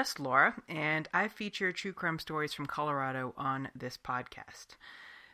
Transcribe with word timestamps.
just 0.00 0.18
Laura, 0.18 0.54
and 0.66 1.06
I 1.12 1.28
feature 1.28 1.72
true 1.72 1.92
crime 1.92 2.18
stories 2.18 2.54
from 2.54 2.64
Colorado 2.64 3.34
on 3.36 3.68
this 3.74 3.98
podcast. 4.02 4.68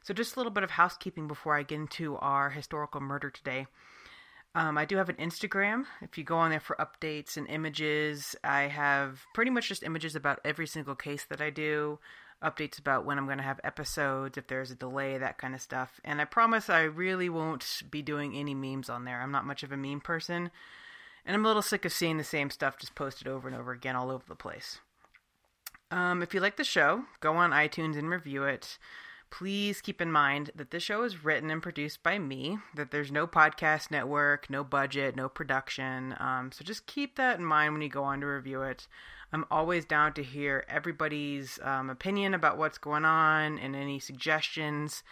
So, 0.03 0.12
just 0.12 0.35
a 0.35 0.41
little 0.41 0.51
bit 0.51 0.65
of 0.65 0.73
housekeeping 0.73 1.29
before 1.29 1.57
I 1.57 1.62
get 1.62 1.77
into 1.77 2.16
our 2.16 2.51
historical 2.51 3.01
murder 3.01 3.30
today. 3.30 3.69
Um, 4.57 4.77
I 4.77 4.84
do 4.84 4.97
have 4.97 5.09
an 5.09 5.16
Instagram. 5.16 5.84
If 6.02 6.19
you 6.19 6.24
go 6.24 6.38
on 6.38 6.51
there 6.51 6.59
for 6.59 6.74
updates 6.80 7.37
and 7.37 7.47
images, 7.47 8.34
I 8.43 8.62
have 8.62 9.21
pretty 9.34 9.52
much 9.52 9.69
just 9.69 9.84
images 9.84 10.16
about 10.16 10.41
every 10.45 10.66
single 10.66 10.96
case 10.96 11.24
that 11.30 11.41
I 11.41 11.51
do 11.51 12.01
updates 12.43 12.80
about 12.80 13.05
when 13.05 13.19
I'm 13.19 13.27
going 13.27 13.38
to 13.38 13.45
have 13.45 13.60
episodes, 13.62 14.37
if 14.37 14.48
there's 14.48 14.73
a 14.73 14.74
delay, 14.74 15.16
that 15.16 15.38
kind 15.38 15.55
of 15.55 15.62
stuff. 15.62 16.01
And 16.05 16.21
I 16.21 16.24
promise 16.24 16.69
I 16.69 16.83
really 16.83 17.29
won't 17.29 17.83
be 17.88 18.02
doing 18.02 18.35
any 18.35 18.52
memes 18.52 18.91
on 18.91 19.05
there. 19.05 19.21
I'm 19.21 19.30
not 19.30 19.46
much 19.46 19.62
of 19.62 19.71
a 19.71 19.77
meme 19.77 20.01
person. 20.01 20.51
And 21.27 21.35
I'm 21.35 21.45
a 21.45 21.48
little 21.48 21.61
sick 21.61 21.85
of 21.85 21.93
seeing 21.93 22.19
the 22.19 22.25
same 22.25 22.51
stuff 22.51 22.79
just 22.79 22.95
posted 22.95 23.27
over 23.27 23.48
and 23.48 23.57
over 23.57 23.73
again 23.73 23.97
all 23.97 24.11
over 24.11 24.25
the 24.29 24.37
place. 24.37 24.79
Um, 25.91 26.23
if 26.23 26.33
you 26.33 26.41
like 26.41 26.57
the 26.57 26.65
show, 26.65 27.02
go 27.21 27.35
on 27.35 27.51
iTunes 27.51 27.99
and 27.99 28.09
review 28.09 28.45
it. 28.45 28.79
Please 29.29 29.80
keep 29.80 30.01
in 30.01 30.12
mind 30.12 30.52
that 30.55 30.71
this 30.71 30.85
show 30.85 31.02
is 31.02 31.25
written 31.25 31.51
and 31.51 31.61
produced 31.61 32.02
by 32.05 32.16
me, 32.16 32.59
that 32.77 32.93
there's 32.93 33.10
no 33.10 33.27
podcast 33.27 33.91
network, 33.91 34.49
no 34.49 34.63
budget, 34.63 35.16
no 35.16 35.29
production. 35.29 36.15
Um, 36.21 36.52
so 36.52 36.65
just 36.65 36.87
keep 36.87 37.16
that 37.16 37.38
in 37.38 37.45
mind 37.45 37.73
when 37.73 37.83
you 37.83 37.88
go 37.88 38.05
on 38.05 38.21
to 38.21 38.27
review 38.27 38.63
it. 38.63 38.87
I'm 39.33 39.45
always 39.51 39.85
down 39.85 40.13
to 40.15 40.23
hear 40.23 40.65
everybody's 40.68 41.59
um, 41.63 41.90
opinion 41.90 42.35
about 42.35 42.57
what's 42.57 42.79
going 42.79 43.05
on 43.05 43.59
and 43.59 43.74
any 43.74 43.99
suggestions. 43.99 45.02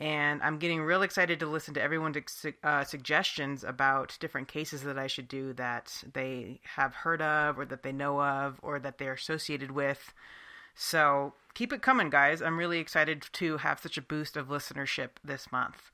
And 0.00 0.40
I'm 0.42 0.58
getting 0.58 0.80
real 0.80 1.02
excited 1.02 1.40
to 1.40 1.46
listen 1.46 1.74
to 1.74 1.82
everyone's 1.82 2.16
uh, 2.62 2.84
suggestions 2.84 3.64
about 3.64 4.16
different 4.20 4.46
cases 4.46 4.82
that 4.82 4.98
I 4.98 5.08
should 5.08 5.26
do 5.26 5.52
that 5.54 6.04
they 6.12 6.60
have 6.76 6.94
heard 6.94 7.20
of, 7.20 7.58
or 7.58 7.64
that 7.64 7.82
they 7.82 7.90
know 7.90 8.22
of, 8.22 8.60
or 8.62 8.78
that 8.78 8.98
they're 8.98 9.14
associated 9.14 9.72
with. 9.72 10.14
So 10.76 11.34
keep 11.54 11.72
it 11.72 11.82
coming, 11.82 12.10
guys. 12.10 12.40
I'm 12.40 12.58
really 12.58 12.78
excited 12.78 13.26
to 13.32 13.56
have 13.56 13.80
such 13.80 13.98
a 13.98 14.02
boost 14.02 14.36
of 14.36 14.46
listenership 14.46 15.10
this 15.24 15.50
month. 15.50 15.90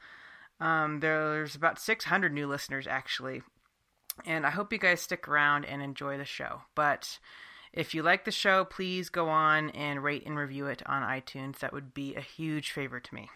Um, 0.61 1.01
there's 1.01 1.55
about 1.55 1.79
600 1.79 2.33
new 2.33 2.47
listeners, 2.47 2.87
actually. 2.87 3.43
And 4.27 4.47
I 4.47 4.51
hope 4.51 4.73
you 4.73 4.79
guys 4.79 5.01
stick 5.01 5.27
around 5.27 5.65
and 5.65 5.81
enjoy 5.81 6.19
the 6.19 6.27
show. 6.27 6.61
But 6.75 7.19
if 7.73 7.95
you 7.95 8.03
like 8.03 8.27
the 8.27 8.31
show, 8.31 8.65
please 8.65 9.09
go 9.09 9.31
on 9.31 9.71
and 9.71 10.05
rate 10.05 10.25
and 10.27 10.37
review 10.37 10.67
it 10.67 10.83
on 10.87 11.03
iTunes. 11.03 11.61
That 11.61 11.73
would 11.73 11.95
be 11.95 12.15
a 12.15 12.21
huge 12.21 12.71
favor 12.71 13.01
to 13.01 13.15
me. 13.15 13.31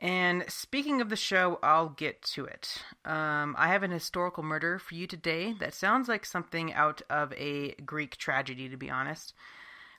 And 0.00 0.44
speaking 0.48 1.00
of 1.00 1.08
the 1.08 1.16
show, 1.16 1.58
I'll 1.60 1.88
get 1.88 2.22
to 2.34 2.44
it. 2.44 2.84
Um, 3.04 3.56
I 3.58 3.68
have 3.68 3.82
an 3.82 3.90
historical 3.90 4.44
murder 4.44 4.78
for 4.78 4.94
you 4.94 5.08
today 5.08 5.54
that 5.58 5.74
sounds 5.74 6.08
like 6.08 6.24
something 6.24 6.72
out 6.72 7.02
of 7.10 7.32
a 7.32 7.72
Greek 7.84 8.16
tragedy, 8.16 8.68
to 8.68 8.76
be 8.76 8.90
honest. 8.90 9.34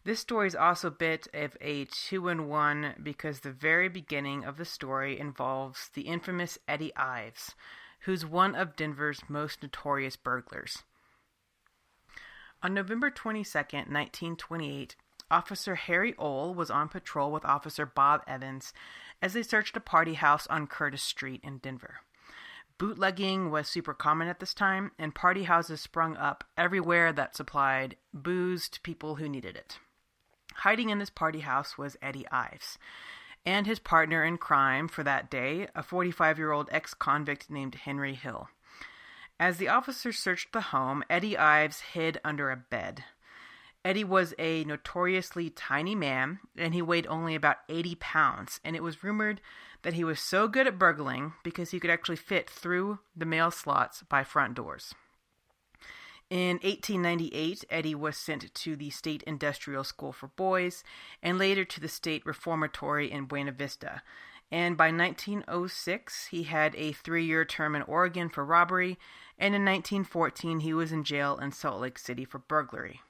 This 0.06 0.22
story 0.22 0.48
is 0.48 0.56
also 0.56 0.88
a 0.88 0.92
bit 0.92 1.28
of 1.34 1.58
a 1.60 1.86
two 1.86 2.30
in 2.30 2.48
one 2.48 2.94
because 3.04 3.42
the 3.42 3.52
very 3.52 3.90
beginning 3.90 4.46
of 4.46 4.56
the 4.56 4.64
story 4.64 5.20
involves 5.20 5.90
the 5.94 6.04
infamous 6.04 6.58
Eddie 6.66 6.96
Ives, 6.96 7.54
who's 8.02 8.26
one 8.26 8.56
of 8.56 8.78
Denver's 8.78 9.22
most 9.28 9.62
notorious 9.62 10.16
burglars. 10.16 10.84
On 12.64 12.74
November 12.74 13.10
22, 13.10 13.58
1928, 13.58 14.96
Officer 15.32 15.76
Harry 15.76 16.16
Ohl 16.18 16.54
was 16.54 16.72
on 16.72 16.90
patrol 16.90 17.32
with 17.32 17.46
Officer 17.46 17.86
Bob 17.86 18.22
Evans 18.28 18.74
as 19.22 19.34
they 19.34 19.44
searched 19.44 19.78
a 19.78 19.82
party 19.82 20.16
house 20.16 20.48
on 20.48 20.68
Curtis 20.68 21.04
Street 21.04 21.42
in 21.44 21.58
Denver. 21.58 22.02
Bootlegging 22.78 23.52
was 23.52 23.68
super 23.68 23.94
common 23.94 24.30
at 24.30 24.40
this 24.40 24.54
time, 24.54 24.92
and 24.98 25.14
party 25.14 25.44
houses 25.44 25.82
sprung 25.82 26.16
up 26.16 26.46
everywhere 26.58 27.12
that 27.12 27.36
supplied 27.36 27.98
booze 28.14 28.70
to 28.70 28.82
people 28.82 29.16
who 29.16 29.28
needed 29.28 29.58
it. 29.58 29.80
Hiding 30.56 30.90
in 30.90 30.98
this 30.98 31.10
party 31.10 31.42
house 31.42 31.78
was 31.78 31.98
Eddie 32.02 32.28
Ives, 32.32 32.78
and 33.46 33.68
his 33.68 33.80
partner 33.80 34.24
in 34.24 34.38
crime 34.38 34.88
for 34.88 35.04
that 35.04 35.30
day, 35.30 35.68
a 35.76 35.84
45 35.84 36.38
year 36.38 36.52
old 36.52 36.70
ex 36.72 36.94
convict 36.94 37.50
named 37.50 37.76
Henry 37.76 38.14
Hill. 38.14 38.48
As 39.40 39.58
the 39.58 39.70
officers 39.70 40.18
searched 40.18 40.54
the 40.54 40.62
home, 40.62 41.04
Eddie 41.10 41.38
Ives 41.38 41.82
hid 41.82 42.20
under 42.24 42.50
a 42.50 42.58
bed. 42.58 43.04
Eddie 43.86 44.04
was 44.04 44.34
a 44.38 44.66
notoriously 44.66 45.50
tiny 45.50 45.96
man, 45.96 46.40
and 46.58 46.74
he 46.74 46.82
weighed 46.82 47.08
only 47.08 47.34
about 47.34 47.58
80 47.70 47.96
pounds, 47.96 48.60
and 48.64 48.76
it 48.76 48.84
was 48.84 49.04
rumored 49.04 49.40
that 49.84 49.94
he 49.94 50.04
was 50.04 50.20
so 50.20 50.50
good 50.50 50.68
at 50.68 50.78
burgling 50.78 51.34
because 51.44 51.72
he 51.72 51.80
could 51.80 51.90
actually 51.90 52.18
fit 52.18 52.50
through 52.50 53.00
the 53.16 53.26
mail 53.26 53.52
slots 53.52 54.04
by 54.04 54.24
front 54.24 54.56
doors. 54.56 54.94
In 56.30 56.58
1898, 56.58 57.66
Eddie 57.70 57.96
was 57.96 58.18
sent 58.18 58.54
to 58.54 58.76
the 58.76 58.90
State 58.90 59.24
Industrial 59.24 59.84
School 59.84 60.12
for 60.12 60.28
Boys 60.28 60.84
and 61.24 61.40
later 61.40 61.64
to 61.66 61.80
the 61.80 61.88
State 61.88 62.26
Reformatory 62.26 63.10
in 63.10 63.26
Buena 63.26 63.54
Vista, 63.54 64.04
and 64.52 64.76
by 64.76 64.92
1906 64.92 66.28
he 66.28 66.44
had 66.44 66.76
a 66.76 66.92
three 66.92 67.26
year 67.26 67.46
term 67.46 67.76
in 67.76 67.82
Oregon 67.84 68.30
for 68.30 68.44
robbery, 68.44 69.00
and 69.40 69.56
in 69.56 69.64
1914 69.64 70.60
he 70.60 70.74
was 70.74 70.92
in 70.92 71.04
jail 71.04 71.38
in 71.38 71.52
Salt 71.52 71.80
Lake 71.80 71.98
City 71.98 72.26
for 72.26 72.40
burglary. 72.40 73.02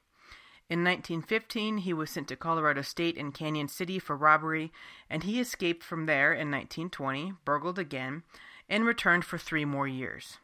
In 0.70 0.84
1915, 0.84 1.80
he 1.80 1.94
was 1.94 2.12
sent 2.12 2.28
to 2.28 2.36
Colorado 2.36 2.84
State 2.84 3.18
in 3.18 3.32
Cañon 3.32 3.68
City 3.68 3.98
for 3.98 4.16
robbery, 4.16 4.72
and 5.10 5.24
he 5.24 5.40
escaped 5.40 5.84
from 5.84 6.06
there 6.06 6.32
in 6.32 6.52
1920, 6.52 7.34
burgled 7.44 7.80
again, 7.80 8.22
and 8.70 8.86
returned 8.86 9.26
for 9.26 9.40
three 9.40 9.66
more 9.66 9.88
years. 9.88 10.38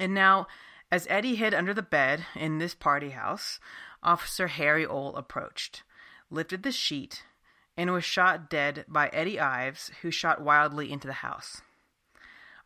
And 0.00 0.12
now, 0.14 0.48
as 0.90 1.06
Eddie 1.08 1.36
hid 1.36 1.54
under 1.54 1.72
the 1.72 1.80
bed 1.80 2.26
in 2.34 2.58
this 2.58 2.74
party 2.74 3.10
house, 3.10 3.60
Officer 4.02 4.48
Harry 4.48 4.84
Ohl 4.84 5.14
approached, 5.14 5.84
lifted 6.28 6.64
the 6.64 6.72
sheet, 6.72 7.22
and 7.76 7.92
was 7.92 8.04
shot 8.04 8.50
dead 8.50 8.84
by 8.88 9.08
Eddie 9.08 9.38
Ives, 9.38 9.92
who 10.02 10.10
shot 10.10 10.42
wildly 10.42 10.90
into 10.90 11.06
the 11.06 11.12
house. 11.12 11.62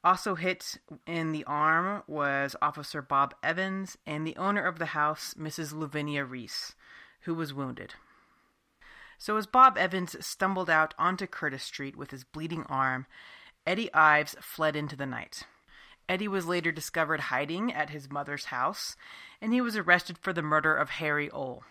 Also 0.04 0.34
hit 0.34 0.76
in 1.06 1.32
the 1.32 1.44
arm 1.44 2.02
was 2.06 2.54
Officer 2.60 3.00
Bob 3.00 3.34
Evans 3.42 3.96
and 4.06 4.26
the 4.26 4.36
owner 4.36 4.62
of 4.62 4.78
the 4.78 4.86
house, 4.86 5.32
Mrs. 5.32 5.72
Lavinia 5.72 6.26
Reese, 6.26 6.74
who 7.22 7.34
was 7.34 7.54
wounded. 7.54 7.94
So 9.16 9.38
as 9.38 9.46
Bob 9.46 9.78
Evans 9.78 10.14
stumbled 10.24 10.68
out 10.68 10.92
onto 10.98 11.26
Curtis 11.26 11.62
Street 11.62 11.96
with 11.96 12.10
his 12.10 12.22
bleeding 12.22 12.64
arm, 12.64 13.06
Eddie 13.66 13.92
Ives 13.94 14.36
fled 14.42 14.76
into 14.76 14.94
the 14.94 15.06
night. 15.06 15.44
Eddie 16.06 16.28
was 16.28 16.46
later 16.46 16.70
discovered 16.70 17.20
hiding 17.20 17.72
at 17.72 17.88
his 17.88 18.10
mother's 18.10 18.46
house, 18.46 18.96
and 19.40 19.54
he 19.54 19.62
was 19.62 19.74
arrested 19.74 20.18
for 20.18 20.34
the 20.34 20.42
murder 20.42 20.76
of 20.76 20.90
Harry 20.90 21.30
Ohl. 21.30 21.64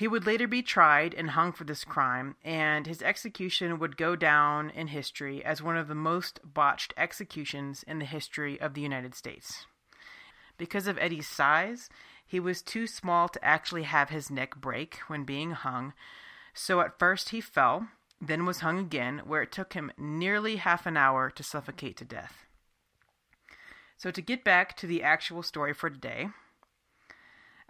He 0.00 0.08
would 0.08 0.24
later 0.24 0.48
be 0.48 0.62
tried 0.62 1.12
and 1.12 1.32
hung 1.32 1.52
for 1.52 1.64
this 1.64 1.84
crime, 1.84 2.34
and 2.42 2.86
his 2.86 3.02
execution 3.02 3.78
would 3.78 3.98
go 3.98 4.16
down 4.16 4.70
in 4.70 4.86
history 4.86 5.44
as 5.44 5.60
one 5.60 5.76
of 5.76 5.88
the 5.88 5.94
most 5.94 6.40
botched 6.42 6.94
executions 6.96 7.82
in 7.82 7.98
the 7.98 8.06
history 8.06 8.58
of 8.58 8.72
the 8.72 8.80
United 8.80 9.14
States. 9.14 9.66
Because 10.56 10.86
of 10.86 10.96
Eddie's 10.96 11.28
size, 11.28 11.90
he 12.26 12.40
was 12.40 12.62
too 12.62 12.86
small 12.86 13.28
to 13.28 13.44
actually 13.44 13.82
have 13.82 14.08
his 14.08 14.30
neck 14.30 14.56
break 14.56 14.94
when 15.06 15.24
being 15.24 15.50
hung, 15.50 15.92
so 16.54 16.80
at 16.80 16.98
first 16.98 17.28
he 17.28 17.42
fell, 17.42 17.88
then 18.22 18.46
was 18.46 18.60
hung 18.60 18.78
again, 18.78 19.20
where 19.26 19.42
it 19.42 19.52
took 19.52 19.74
him 19.74 19.92
nearly 19.98 20.56
half 20.56 20.86
an 20.86 20.96
hour 20.96 21.28
to 21.28 21.42
suffocate 21.42 21.98
to 21.98 22.06
death. 22.06 22.46
So, 23.98 24.10
to 24.10 24.22
get 24.22 24.44
back 24.44 24.78
to 24.78 24.86
the 24.86 25.02
actual 25.02 25.42
story 25.42 25.74
for 25.74 25.90
today, 25.90 26.30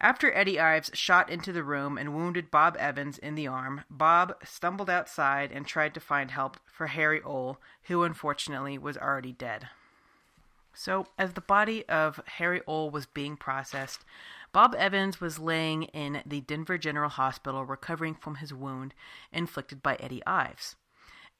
after 0.00 0.32
Eddie 0.32 0.58
Ives 0.58 0.90
shot 0.94 1.28
into 1.28 1.52
the 1.52 1.62
room 1.62 1.98
and 1.98 2.14
wounded 2.14 2.50
Bob 2.50 2.76
Evans 2.78 3.18
in 3.18 3.34
the 3.34 3.46
arm, 3.46 3.82
Bob 3.90 4.34
stumbled 4.44 4.88
outside 4.88 5.52
and 5.52 5.66
tried 5.66 5.92
to 5.94 6.00
find 6.00 6.30
help 6.30 6.56
for 6.64 6.86
Harry 6.86 7.20
Ohl, 7.22 7.60
who 7.84 8.02
unfortunately 8.02 8.78
was 8.78 8.96
already 8.96 9.32
dead. 9.32 9.68
So, 10.72 11.08
as 11.18 11.34
the 11.34 11.42
body 11.42 11.86
of 11.88 12.20
Harry 12.26 12.62
Ohl 12.66 12.90
was 12.90 13.04
being 13.04 13.36
processed, 13.36 14.04
Bob 14.52 14.74
Evans 14.76 15.20
was 15.20 15.38
laying 15.38 15.82
in 15.84 16.22
the 16.24 16.40
Denver 16.40 16.78
General 16.78 17.10
Hospital 17.10 17.66
recovering 17.66 18.14
from 18.14 18.36
his 18.36 18.54
wound 18.54 18.94
inflicted 19.32 19.82
by 19.82 19.96
Eddie 19.96 20.24
Ives. 20.26 20.76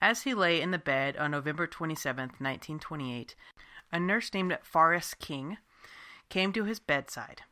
As 0.03 0.23
he 0.23 0.35
lay 0.35 0.61
in 0.61 0.71
the 0.71 0.79
bed 0.79 1.17
on 1.17 1.31
November 1.31 1.67
27, 1.67 2.25
1928, 2.39 3.35
a 3.93 4.01
nurse 4.01 4.33
named 4.35 4.59
Forrest 4.63 5.19
King 5.19 5.59
came 6.29 6.53
to 6.53 6.65
his 6.65 6.79
bedside. 6.79 7.43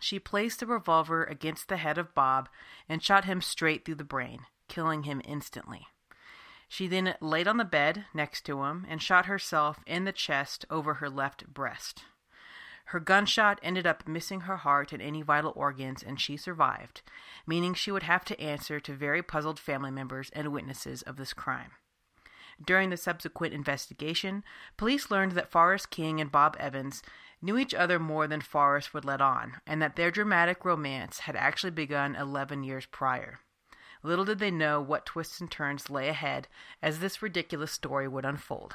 She 0.00 0.18
placed 0.18 0.60
the 0.60 0.66
revolver 0.66 1.24
against 1.24 1.68
the 1.68 1.76
head 1.76 1.98
of 1.98 2.14
Bob 2.14 2.48
and 2.88 3.02
shot 3.02 3.24
him 3.24 3.40
straight 3.40 3.84
through 3.84 3.96
the 3.96 4.04
brain, 4.04 4.40
killing 4.68 5.02
him 5.02 5.20
instantly. 5.24 5.88
She 6.68 6.86
then 6.86 7.14
laid 7.20 7.48
on 7.48 7.56
the 7.56 7.64
bed 7.64 8.04
next 8.12 8.42
to 8.42 8.62
him 8.62 8.86
and 8.88 9.02
shot 9.02 9.26
herself 9.26 9.80
in 9.86 10.04
the 10.04 10.12
chest 10.12 10.64
over 10.70 10.94
her 10.94 11.08
left 11.08 11.46
breast. 11.46 12.04
Her 12.86 13.00
gunshot 13.00 13.58
ended 13.62 13.86
up 13.86 14.08
missing 14.08 14.42
her 14.42 14.58
heart 14.58 14.92
and 14.92 15.02
any 15.02 15.20
vital 15.20 15.52
organs, 15.54 16.02
and 16.02 16.18
she 16.18 16.38
survived, 16.38 17.02
meaning 17.46 17.74
she 17.74 17.90
would 17.90 18.04
have 18.04 18.24
to 18.26 18.40
answer 18.40 18.80
to 18.80 18.94
very 18.94 19.22
puzzled 19.22 19.58
family 19.58 19.90
members 19.90 20.30
and 20.32 20.52
witnesses 20.52 21.02
of 21.02 21.16
this 21.16 21.34
crime. 21.34 21.72
During 22.64 22.90
the 22.90 22.96
subsequent 22.96 23.54
investigation, 23.54 24.42
police 24.76 25.10
learned 25.10 25.32
that 25.32 25.50
Forrest 25.50 25.90
King 25.90 26.20
and 26.20 26.32
Bob 26.32 26.56
Evans 26.58 27.02
knew 27.40 27.58
each 27.58 27.74
other 27.74 27.98
more 27.98 28.26
than 28.26 28.40
Forrest 28.40 28.92
would 28.92 29.04
let 29.04 29.20
on, 29.20 29.60
and 29.66 29.80
that 29.80 29.96
their 29.96 30.10
dramatic 30.10 30.64
romance 30.64 31.20
had 31.20 31.36
actually 31.36 31.70
begun 31.70 32.16
11 32.16 32.64
years 32.64 32.86
prior. 32.86 33.40
Little 34.02 34.24
did 34.24 34.38
they 34.38 34.50
know 34.50 34.80
what 34.80 35.06
twists 35.06 35.40
and 35.40 35.50
turns 35.50 35.90
lay 35.90 36.08
ahead 36.08 36.48
as 36.82 36.98
this 36.98 37.22
ridiculous 37.22 37.72
story 37.72 38.06
would 38.08 38.24
unfold. 38.24 38.74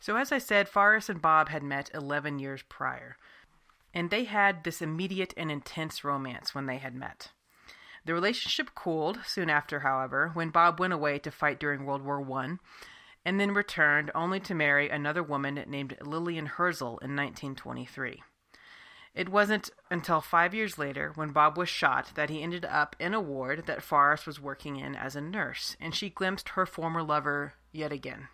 So, 0.00 0.16
as 0.16 0.32
I 0.32 0.38
said, 0.38 0.68
Forrest 0.68 1.08
and 1.08 1.22
Bob 1.22 1.48
had 1.48 1.62
met 1.62 1.90
11 1.94 2.38
years 2.38 2.62
prior, 2.68 3.16
and 3.94 4.10
they 4.10 4.24
had 4.24 4.64
this 4.64 4.82
immediate 4.82 5.32
and 5.36 5.50
intense 5.50 6.04
romance 6.04 6.54
when 6.54 6.66
they 6.66 6.78
had 6.78 6.94
met. 6.94 7.30
The 8.04 8.12
relationship 8.12 8.74
cooled 8.74 9.20
soon 9.24 9.48
after, 9.48 9.80
however, 9.80 10.30
when 10.34 10.50
Bob 10.50 10.78
went 10.78 10.92
away 10.92 11.18
to 11.20 11.30
fight 11.30 11.58
during 11.58 11.86
World 11.86 12.02
War 12.02 12.20
I 12.38 12.56
and 13.24 13.40
then 13.40 13.54
returned 13.54 14.10
only 14.14 14.38
to 14.40 14.54
marry 14.54 14.88
another 14.88 15.22
woman 15.22 15.62
named 15.66 15.96
Lillian 16.02 16.46
Herzl 16.46 16.98
in 16.98 17.16
1923. 17.16 18.22
It 19.14 19.28
wasn't 19.28 19.70
until 19.90 20.20
five 20.20 20.54
years 20.54 20.76
later, 20.76 21.12
when 21.14 21.30
Bob 21.30 21.56
was 21.56 21.68
shot, 21.68 22.10
that 22.16 22.30
he 22.30 22.42
ended 22.42 22.64
up 22.64 22.96
in 22.98 23.14
a 23.14 23.20
ward 23.20 23.66
that 23.66 23.82
Forrest 23.82 24.26
was 24.26 24.40
working 24.40 24.76
in 24.76 24.96
as 24.96 25.14
a 25.14 25.20
nurse, 25.20 25.76
and 25.80 25.94
she 25.94 26.10
glimpsed 26.10 26.50
her 26.50 26.66
former 26.66 27.02
lover 27.02 27.54
yet 27.70 27.92
again. 27.92 28.28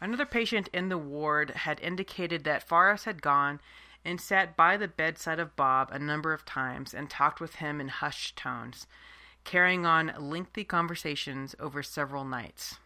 Another 0.00 0.26
patient 0.26 0.68
in 0.72 0.88
the 0.88 0.98
ward 0.98 1.50
had 1.50 1.80
indicated 1.80 2.44
that 2.44 2.66
Forrest 2.66 3.04
had 3.04 3.22
gone 3.22 3.60
and 4.04 4.20
sat 4.20 4.56
by 4.56 4.76
the 4.76 4.88
bedside 4.88 5.38
of 5.38 5.56
Bob 5.56 5.90
a 5.92 5.98
number 5.98 6.32
of 6.32 6.44
times 6.44 6.94
and 6.94 7.08
talked 7.08 7.40
with 7.40 7.56
him 7.56 7.80
in 7.80 7.88
hushed 7.88 8.36
tones, 8.36 8.86
carrying 9.44 9.86
on 9.86 10.12
lengthy 10.18 10.64
conversations 10.64 11.54
over 11.60 11.82
several 11.82 12.24
nights. 12.24 12.78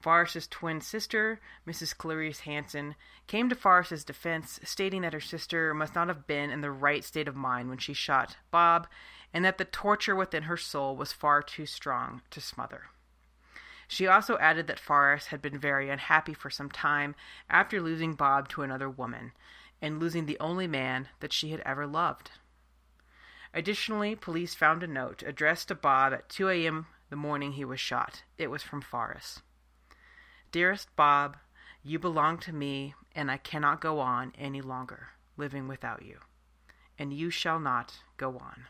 Forrest's 0.00 0.46
twin 0.46 0.80
sister, 0.80 1.40
Mrs. 1.66 1.96
Clarice 1.96 2.40
Hanson, 2.40 2.94
came 3.26 3.48
to 3.48 3.54
Forrest's 3.54 4.02
defense, 4.02 4.58
stating 4.64 5.02
that 5.02 5.12
her 5.12 5.20
sister 5.20 5.74
must 5.74 5.94
not 5.94 6.08
have 6.08 6.26
been 6.26 6.50
in 6.50 6.62
the 6.62 6.70
right 6.70 7.04
state 7.04 7.28
of 7.28 7.36
mind 7.36 7.68
when 7.68 7.78
she 7.78 7.92
shot 7.92 8.36
Bob, 8.50 8.88
and 9.34 9.44
that 9.44 9.58
the 9.58 9.64
torture 9.64 10.16
within 10.16 10.44
her 10.44 10.56
soul 10.56 10.96
was 10.96 11.12
far 11.12 11.42
too 11.42 11.66
strong 11.66 12.22
to 12.30 12.40
smother. 12.40 12.86
She 13.86 14.06
also 14.06 14.38
added 14.38 14.68
that 14.68 14.80
Forrest 14.80 15.28
had 15.28 15.42
been 15.42 15.58
very 15.58 15.90
unhappy 15.90 16.32
for 16.32 16.48
some 16.48 16.70
time 16.70 17.14
after 17.48 17.80
losing 17.80 18.14
Bob 18.14 18.48
to 18.50 18.62
another 18.62 18.88
woman, 18.88 19.32
and 19.82 20.00
losing 20.00 20.26
the 20.26 20.38
only 20.38 20.66
man 20.66 21.08
that 21.20 21.32
she 21.32 21.50
had 21.50 21.60
ever 21.66 21.86
loved. 21.86 22.30
Additionally, 23.52 24.14
police 24.14 24.54
found 24.54 24.82
a 24.82 24.86
note 24.86 25.22
addressed 25.26 25.68
to 25.68 25.74
Bob 25.74 26.12
at 26.12 26.28
2 26.28 26.48
a.m. 26.48 26.86
the 27.10 27.16
morning 27.16 27.52
he 27.52 27.64
was 27.64 27.80
shot. 27.80 28.22
It 28.38 28.50
was 28.50 28.62
from 28.62 28.80
Forrest. 28.80 29.42
Dearest 30.52 30.94
Bob, 30.96 31.36
you 31.82 31.98
belong 31.98 32.38
to 32.38 32.52
me, 32.52 32.94
and 33.14 33.30
I 33.30 33.36
cannot 33.36 33.80
go 33.80 34.00
on 34.00 34.32
any 34.36 34.60
longer 34.60 35.10
living 35.36 35.68
without 35.68 36.02
you. 36.02 36.18
And 36.98 37.12
you 37.12 37.30
shall 37.30 37.58
not 37.58 38.00
go 38.16 38.38
on. 38.38 38.66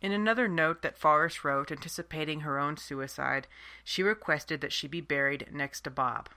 In 0.00 0.12
another 0.12 0.46
note 0.46 0.82
that 0.82 0.98
Forrest 0.98 1.44
wrote, 1.44 1.72
anticipating 1.72 2.40
her 2.40 2.58
own 2.58 2.76
suicide, 2.76 3.48
she 3.82 4.02
requested 4.02 4.60
that 4.60 4.72
she 4.72 4.86
be 4.86 5.00
buried 5.00 5.48
next 5.52 5.80
to 5.82 5.90
Bob. 5.90 6.28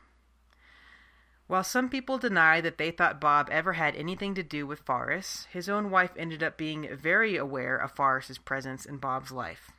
While 1.47 1.63
some 1.63 1.89
people 1.89 2.17
deny 2.17 2.61
that 2.61 2.77
they 2.77 2.91
thought 2.91 3.19
Bob 3.19 3.49
ever 3.51 3.73
had 3.73 3.95
anything 3.95 4.33
to 4.35 4.43
do 4.43 4.65
with 4.65 4.79
Forrest, 4.79 5.47
his 5.51 5.67
own 5.67 5.91
wife 5.91 6.11
ended 6.15 6.41
up 6.41 6.57
being 6.57 6.87
very 6.95 7.35
aware 7.35 7.75
of 7.75 7.91
Forrest's 7.91 8.37
presence 8.37 8.85
in 8.85 8.97
Bob's 8.97 9.31
life. 9.31 9.71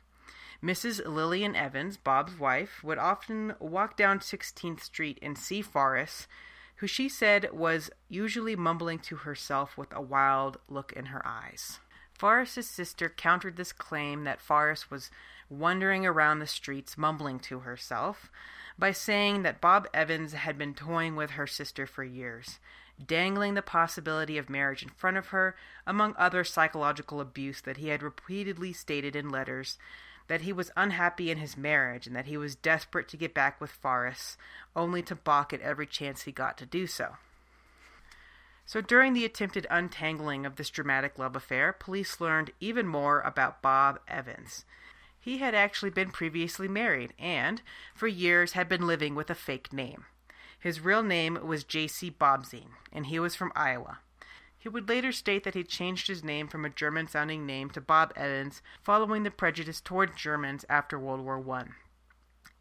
Mrs. 0.63 1.05
Lillian 1.05 1.57
Evans, 1.57 1.97
Bob's 1.97 2.39
wife, 2.39 2.81
would 2.83 2.97
often 2.97 3.53
walk 3.59 3.97
down 3.97 4.19
16th 4.19 4.81
Street 4.81 5.19
and 5.21 5.37
see 5.37 5.61
Forrest, 5.61 6.25
who 6.77 6.87
she 6.87 7.09
said 7.09 7.51
was 7.51 7.89
usually 8.07 8.55
mumbling 8.55 8.99
to 8.99 9.17
herself 9.17 9.77
with 9.77 9.93
a 9.93 10.01
wild 10.01 10.57
look 10.69 10.93
in 10.93 11.07
her 11.07 11.21
eyes. 11.27 11.79
Forrest's 12.17 12.69
sister 12.69 13.09
countered 13.09 13.57
this 13.57 13.73
claim 13.73 14.23
that 14.23 14.39
Forrest 14.39 14.89
was 14.89 15.11
wandering 15.49 16.05
around 16.05 16.39
the 16.39 16.47
streets 16.47 16.97
mumbling 16.97 17.39
to 17.39 17.59
herself 17.59 18.31
by 18.79 18.93
saying 18.93 19.43
that 19.43 19.59
Bob 19.59 19.87
Evans 19.93 20.31
had 20.31 20.57
been 20.57 20.73
toying 20.73 21.17
with 21.17 21.31
her 21.31 21.45
sister 21.45 21.85
for 21.85 22.05
years, 22.05 22.59
dangling 23.05 23.55
the 23.55 23.61
possibility 23.61 24.37
of 24.37 24.49
marriage 24.49 24.81
in 24.81 24.89
front 24.89 25.17
of 25.17 25.27
her, 25.27 25.57
among 25.85 26.15
other 26.17 26.45
psychological 26.45 27.19
abuse 27.19 27.59
that 27.59 27.77
he 27.77 27.89
had 27.89 28.01
repeatedly 28.01 28.71
stated 28.71 29.13
in 29.13 29.29
letters 29.29 29.77
that 30.27 30.41
he 30.41 30.53
was 30.53 30.71
unhappy 30.75 31.29
in 31.29 31.37
his 31.37 31.57
marriage 31.57 32.07
and 32.07 32.15
that 32.15 32.25
he 32.25 32.37
was 32.37 32.55
desperate 32.55 33.07
to 33.09 33.17
get 33.17 33.33
back 33.33 33.59
with 33.59 33.71
Forrest, 33.71 34.37
only 34.75 35.01
to 35.03 35.15
balk 35.15 35.53
at 35.53 35.61
every 35.61 35.87
chance 35.87 36.23
he 36.23 36.31
got 36.31 36.57
to 36.57 36.65
do 36.65 36.87
so. 36.87 37.17
So, 38.65 38.79
during 38.79 39.13
the 39.13 39.25
attempted 39.25 39.67
untangling 39.69 40.45
of 40.45 40.55
this 40.55 40.69
dramatic 40.69 41.19
love 41.19 41.35
affair, 41.35 41.73
police 41.73 42.21
learned 42.21 42.51
even 42.59 42.87
more 42.87 43.19
about 43.21 43.61
Bob 43.61 43.99
Evans. 44.07 44.63
He 45.19 45.39
had 45.39 45.53
actually 45.53 45.91
been 45.91 46.11
previously 46.11 46.67
married 46.67 47.13
and, 47.19 47.61
for 47.93 48.07
years, 48.07 48.53
had 48.53 48.69
been 48.69 48.87
living 48.87 49.15
with 49.15 49.29
a 49.29 49.35
fake 49.35 49.71
name. 49.73 50.05
His 50.57 50.79
real 50.79 51.03
name 51.03 51.37
was 51.45 51.65
J.C. 51.65 52.09
Bobzien, 52.11 52.69
and 52.91 53.07
he 53.07 53.19
was 53.19 53.35
from 53.35 53.51
Iowa. 53.55 53.99
He 54.63 54.69
would 54.69 54.87
later 54.87 55.11
state 55.11 55.43
that 55.43 55.55
he 55.55 55.65
changed 55.65 56.07
his 56.07 56.23
name 56.23 56.47
from 56.47 56.63
a 56.63 56.69
German 56.69 57.09
sounding 57.09 57.45
name 57.45 57.69
to 57.71 57.81
Bob 57.81 58.13
Evans 58.15 58.61
following 58.81 59.23
the 59.23 59.29
prejudice 59.29 59.81
toward 59.81 60.15
Germans 60.15 60.63
after 60.69 60.97
World 60.97 61.19
War 61.19 61.43
I. 61.57 61.65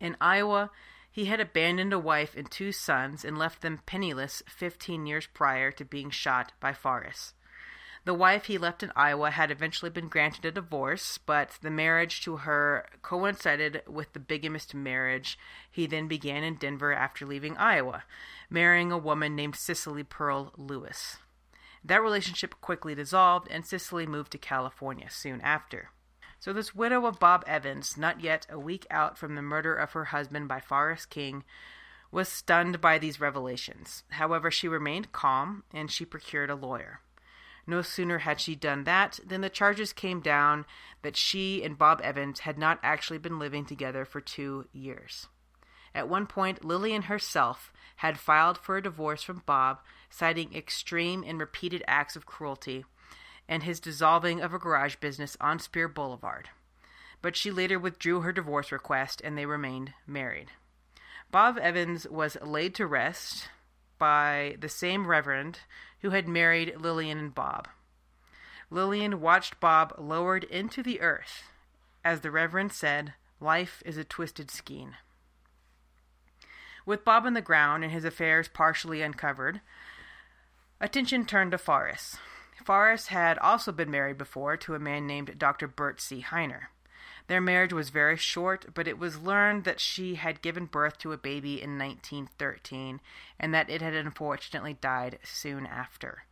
In 0.00 0.16
Iowa, 0.20 0.72
he 1.12 1.26
had 1.26 1.38
abandoned 1.38 1.92
a 1.92 2.00
wife 2.00 2.34
and 2.36 2.50
two 2.50 2.72
sons 2.72 3.24
and 3.24 3.38
left 3.38 3.62
them 3.62 3.82
penniless 3.86 4.42
15 4.48 5.06
years 5.06 5.28
prior 5.28 5.70
to 5.70 5.84
being 5.84 6.10
shot 6.10 6.50
by 6.58 6.72
Forrest. 6.72 7.34
The 8.04 8.14
wife 8.14 8.46
he 8.46 8.58
left 8.58 8.82
in 8.82 8.90
Iowa 8.96 9.30
had 9.30 9.52
eventually 9.52 9.92
been 9.92 10.08
granted 10.08 10.44
a 10.44 10.50
divorce, 10.50 11.18
but 11.18 11.56
the 11.62 11.70
marriage 11.70 12.20
to 12.22 12.38
her 12.38 12.84
coincided 13.02 13.80
with 13.86 14.12
the 14.12 14.18
bigamist 14.18 14.74
marriage 14.74 15.38
he 15.70 15.86
then 15.86 16.08
began 16.08 16.42
in 16.42 16.56
Denver 16.56 16.92
after 16.92 17.24
leaving 17.24 17.56
Iowa, 17.58 18.02
marrying 18.50 18.90
a 18.90 18.98
woman 18.98 19.36
named 19.36 19.54
Cicely 19.54 20.02
Pearl 20.02 20.52
Lewis. 20.56 21.18
That 21.84 22.02
relationship 22.02 22.60
quickly 22.60 22.94
dissolved, 22.94 23.48
and 23.50 23.66
Cicely 23.66 24.06
moved 24.06 24.32
to 24.32 24.38
California 24.38 25.08
soon 25.10 25.40
after. 25.40 25.90
So, 26.38 26.52
this 26.52 26.74
widow 26.74 27.06
of 27.06 27.20
Bob 27.20 27.44
Evans, 27.46 27.96
not 27.96 28.20
yet 28.20 28.46
a 28.50 28.58
week 28.58 28.86
out 28.90 29.16
from 29.16 29.34
the 29.34 29.42
murder 29.42 29.74
of 29.74 29.92
her 29.92 30.06
husband 30.06 30.48
by 30.48 30.60
Forrest 30.60 31.10
King, 31.10 31.44
was 32.10 32.28
stunned 32.28 32.80
by 32.80 32.98
these 32.98 33.20
revelations. 33.20 34.04
However, 34.10 34.50
she 34.50 34.68
remained 34.68 35.12
calm 35.12 35.64
and 35.72 35.90
she 35.90 36.04
procured 36.04 36.50
a 36.50 36.54
lawyer. 36.54 37.00
No 37.66 37.80
sooner 37.80 38.18
had 38.18 38.40
she 38.40 38.54
done 38.54 38.84
that 38.84 39.20
than 39.24 39.40
the 39.40 39.48
charges 39.48 39.92
came 39.92 40.20
down 40.20 40.66
that 41.02 41.16
she 41.16 41.62
and 41.62 41.78
Bob 41.78 42.00
Evans 42.02 42.40
had 42.40 42.58
not 42.58 42.80
actually 42.82 43.18
been 43.18 43.38
living 43.38 43.64
together 43.64 44.04
for 44.04 44.20
two 44.20 44.66
years. 44.72 45.28
At 45.94 46.08
one 46.08 46.26
point, 46.26 46.64
Lillian 46.64 47.02
herself 47.02 47.72
had 47.96 48.18
filed 48.18 48.58
for 48.58 48.76
a 48.76 48.82
divorce 48.82 49.22
from 49.22 49.42
Bob, 49.44 49.80
citing 50.08 50.54
extreme 50.54 51.22
and 51.26 51.38
repeated 51.38 51.84
acts 51.86 52.16
of 52.16 52.26
cruelty 52.26 52.84
and 53.48 53.62
his 53.62 53.80
dissolving 53.80 54.40
of 54.40 54.54
a 54.54 54.58
garage 54.58 54.96
business 54.96 55.36
on 55.40 55.58
Speer 55.58 55.88
Boulevard. 55.88 56.48
But 57.20 57.36
she 57.36 57.50
later 57.50 57.78
withdrew 57.78 58.20
her 58.20 58.32
divorce 58.32 58.72
request 58.72 59.20
and 59.22 59.36
they 59.36 59.46
remained 59.46 59.92
married. 60.06 60.52
Bob 61.30 61.58
Evans 61.58 62.06
was 62.08 62.36
laid 62.42 62.74
to 62.76 62.86
rest 62.86 63.48
by 63.98 64.56
the 64.58 64.68
same 64.68 65.06
reverend 65.06 65.60
who 66.00 66.10
had 66.10 66.28
married 66.28 66.74
Lillian 66.78 67.18
and 67.18 67.34
Bob. 67.34 67.68
Lillian 68.70 69.20
watched 69.20 69.60
Bob 69.60 69.94
lowered 69.98 70.44
into 70.44 70.82
the 70.82 71.00
earth. 71.00 71.44
As 72.04 72.20
the 72.20 72.30
reverend 72.30 72.72
said, 72.72 73.14
life 73.38 73.82
is 73.84 73.96
a 73.96 74.04
twisted 74.04 74.50
skein. 74.50 74.96
With 76.84 77.04
Bob 77.04 77.26
on 77.26 77.34
the 77.34 77.40
ground 77.40 77.84
and 77.84 77.92
his 77.92 78.04
affairs 78.04 78.48
partially 78.48 79.02
uncovered, 79.02 79.60
attention 80.80 81.26
turned 81.26 81.52
to 81.52 81.58
Forrest. 81.58 82.18
Forrest 82.64 83.08
had 83.08 83.38
also 83.38 83.72
been 83.72 83.90
married 83.90 84.18
before 84.18 84.56
to 84.56 84.74
a 84.74 84.80
man 84.80 85.06
named 85.06 85.38
Dr. 85.38 85.68
Bert 85.68 86.00
C. 86.00 86.24
Heiner. 86.28 86.66
Their 87.28 87.40
marriage 87.40 87.72
was 87.72 87.90
very 87.90 88.16
short, 88.16 88.74
but 88.74 88.88
it 88.88 88.98
was 88.98 89.22
learned 89.22 89.64
that 89.64 89.80
she 89.80 90.16
had 90.16 90.42
given 90.42 90.66
birth 90.66 90.98
to 90.98 91.12
a 91.12 91.16
baby 91.16 91.62
in 91.62 91.78
1913 91.78 93.00
and 93.38 93.54
that 93.54 93.70
it 93.70 93.80
had 93.80 93.94
unfortunately 93.94 94.74
died 94.74 95.18
soon 95.22 95.66
after. 95.66 96.24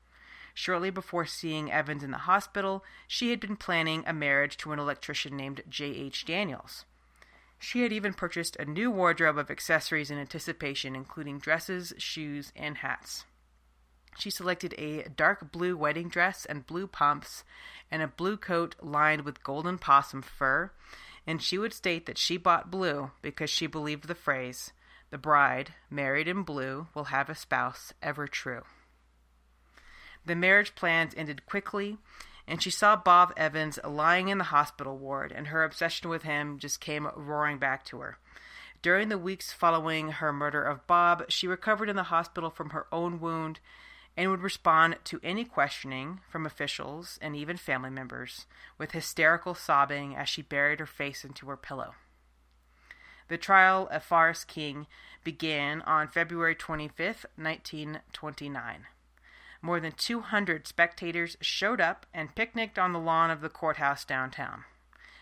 Shortly 0.53 0.91
before 0.91 1.27
seeing 1.27 1.71
Evans 1.71 2.03
in 2.03 2.11
the 2.11 2.19
hospital, 2.19 2.85
she 3.07 3.31
had 3.31 3.39
been 3.39 3.57
planning 3.57 4.03
a 4.07 4.13
marriage 4.13 4.57
to 4.59 4.73
an 4.73 4.81
electrician 4.81 5.37
named 5.37 5.63
J.H. 5.69 6.25
Daniels. 6.25 6.85
She 7.63 7.83
had 7.83 7.93
even 7.93 8.15
purchased 8.15 8.57
a 8.57 8.65
new 8.65 8.91
wardrobe 8.91 9.37
of 9.37 9.51
accessories 9.51 10.11
in 10.11 10.19
anticipation, 10.19 10.97
including 10.97 11.39
dresses, 11.39 11.93
shoes, 11.99 12.53
and 12.57 12.79
hats. 12.79 13.27
She 14.19 14.31
selected 14.31 14.75
a 14.79 15.05
dark 15.11 15.53
blue 15.53 15.77
wedding 15.77 16.09
dress 16.09 16.47
and 16.47 16.67
blue 16.67 16.87
pumps 16.87 17.45
and 17.91 18.01
a 18.01 18.09
blue 18.09 18.39
coat 18.39 18.77
lined 18.81 19.23
with 19.23 19.45
golden 19.45 19.77
possum 19.77 20.23
fur, 20.23 20.73
and 21.27 21.43
she 21.43 21.59
would 21.59 21.75
state 21.75 22.07
that 22.07 22.19
she 22.19 22.39
bought 22.39 22.71
blue 22.71 23.11
because 23.21 23.51
she 23.51 23.67
believed 23.67 24.09
the 24.09 24.15
phrase, 24.15 24.73
the 25.11 25.19
bride, 25.19 25.75
married 25.91 26.29
in 26.29 26.43
blue, 26.43 26.89
will 26.95 27.05
have 27.05 27.29
a 27.29 27.35
spouse 27.35 27.93
ever 28.03 28.27
true. 28.27 28.63
The 30.25 30.35
marriage 30.35 30.75
plans 30.75 31.13
ended 31.15 31.45
quickly, 31.45 31.99
and 32.51 32.61
she 32.61 32.71
saw 32.71 32.97
Bob 32.97 33.33
Evans 33.37 33.79
lying 33.85 34.27
in 34.27 34.39
the 34.39 34.45
hospital 34.45 34.99
ward, 34.99 35.31
and 35.31 35.47
her 35.47 35.63
obsession 35.63 36.11
with 36.11 36.25
him 36.25 36.59
just 36.59 36.81
came 36.81 37.09
roaring 37.15 37.59
back 37.59 37.85
to 37.85 38.01
her. 38.01 38.19
During 38.83 39.09
the 39.09 39.19
weeks 39.19 39.53
following 39.53 40.11
her 40.11 40.33
murder 40.33 40.61
of 40.65 40.85
Bob, 40.89 41.27
she 41.29 41.47
recovered 41.47 41.89
in 41.89 41.95
the 41.95 42.05
hospital 42.05 42.51
from 42.51 42.71
her 42.71 42.89
own 42.91 43.21
wound 43.21 43.61
and 44.17 44.33
would 44.33 44.41
respond 44.41 44.97
to 45.05 45.21
any 45.23 45.45
questioning 45.45 46.19
from 46.29 46.45
officials 46.45 47.21
and 47.23 47.37
even 47.37 47.57
family 47.57 47.89
members 47.89 48.47
with 48.79 48.91
hysterical 48.91 49.55
sobbing 49.55 50.17
as 50.17 50.29
she 50.29 50.43
buried 50.43 50.81
her 50.81 50.87
face 50.87 51.25
into 51.25 51.47
her 51.47 51.57
pillow. 51.57 51.95
The 53.29 53.39
trial 53.39 53.87
of 53.93 54.03
Forrest 54.03 54.49
King 54.49 54.89
began 55.23 55.83
on 55.83 56.09
February 56.09 56.57
25, 56.57 57.27
1929. 57.37 58.87
More 59.63 59.81
than 59.81 59.93
200 59.93 60.67
spectators 60.67 61.37
showed 61.41 61.81
up 61.81 62.07
and 62.15 62.35
picnicked 62.35 62.79
on 62.79 62.93
the 62.93 62.99
lawn 62.99 63.31
of 63.31 63.41
the 63.41 63.49
courthouse 63.49 64.05
downtown. 64.05 64.65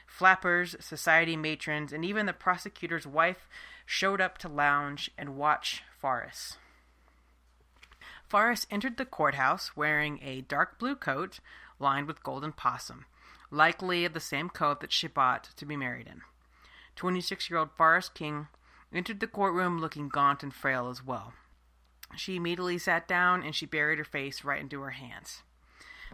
Flappers, 0.07 0.77
society 0.81 1.37
matrons, 1.37 1.93
and 1.93 2.05
even 2.05 2.27
the 2.27 2.33
prosecutor's 2.33 3.07
wife 3.07 3.49
showed 3.85 4.21
up 4.21 4.39
to 4.39 4.49
lounge 4.49 5.11
and 5.19 5.37
watch 5.37 5.83
Forrest. 5.99 6.59
Forrest 8.29 8.67
entered 8.71 8.97
the 8.97 9.05
courthouse 9.05 9.77
wearing 9.77 10.21
a 10.23 10.43
dark 10.43 10.79
blue 10.79 10.95
coat 10.95 11.41
lined 11.79 12.07
with 12.07 12.23
golden 12.23 12.53
possum, 12.53 13.07
likely 13.51 14.07
the 14.07 14.21
same 14.21 14.51
coat 14.51 14.81
that 14.81 14.93
she 14.93 15.09
bought 15.09 15.51
to 15.57 15.67
be 15.67 15.77
married 15.77 16.07
in. 16.07 16.23
26 16.97 17.49
year 17.49 17.59
old 17.59 17.71
Forrest 17.73 18.15
King 18.15 18.49
entered 18.93 19.21
the 19.21 19.27
courtroom 19.27 19.81
looking 19.81 20.09
gaunt 20.09 20.43
and 20.43 20.53
frail 20.53 20.89
as 20.89 21.05
well. 21.05 21.33
She 22.17 22.37
immediately 22.37 22.79
sat 22.79 23.07
down 23.07 23.43
and 23.43 23.55
she 23.55 23.67
buried 23.67 23.99
her 23.99 24.05
face 24.05 24.45
right 24.45 24.61
into 24.61 24.81
her 24.81 24.91
hands. 24.91 25.43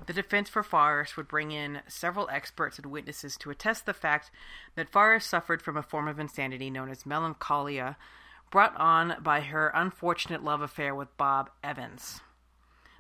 The 0.07 0.13
defense 0.13 0.49
for 0.49 0.63
Forrest 0.63 1.17
would 1.17 1.29
bring 1.29 1.53
in 1.53 1.81
several 1.87 2.29
experts 2.31 2.79
and 2.79 2.87
witnesses 2.87 3.37
to 3.39 3.51
attest 3.51 3.87
the 3.87 3.95
fact 3.95 4.31
that 4.75 4.91
Forrest 4.91 5.31
suffered 5.31 5.63
from 5.63 5.77
a 5.77 5.83
form 5.83 6.09
of 6.09 6.19
insanity 6.19 6.69
known 6.69 6.91
as 6.91 7.07
melancholia, 7.07 7.97
brought 8.51 8.77
on 8.77 9.17
by 9.23 9.41
her 9.41 9.69
unfortunate 9.69 10.43
love 10.43 10.61
affair 10.61 10.95
with 10.95 11.17
Bob 11.17 11.51
Evans. 11.63 12.21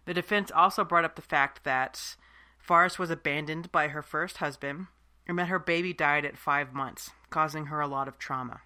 The 0.04 0.14
defense 0.14 0.50
also 0.50 0.84
brought 0.84 1.04
up 1.04 1.16
the 1.16 1.22
fact 1.22 1.64
that 1.64 2.16
Forrest 2.58 2.98
was 2.98 3.10
abandoned 3.10 3.72
by 3.72 3.88
her 3.88 4.02
first 4.02 4.38
husband 4.38 4.86
and 5.26 5.38
that 5.38 5.48
her 5.48 5.58
baby 5.58 5.92
died 5.92 6.24
at 6.24 6.38
five 6.38 6.72
months, 6.72 7.10
causing 7.30 7.66
her 7.66 7.80
a 7.80 7.88
lot 7.88 8.08
of 8.08 8.18
trauma. 8.18 8.60